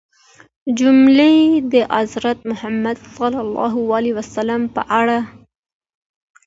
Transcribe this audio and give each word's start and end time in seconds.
جملې 0.79 1.35
د 1.71 1.73
حضرت 1.95 2.39
محمد 2.49 2.97
ﷺ 4.33 4.61
په 4.75 4.81
اړه 4.99 5.19